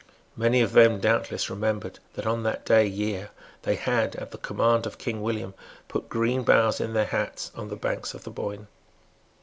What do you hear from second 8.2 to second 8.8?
the Boyne.